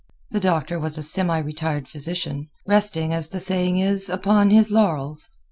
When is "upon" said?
4.09-4.49